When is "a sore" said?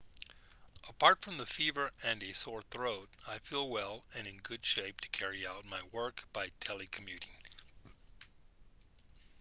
2.23-2.63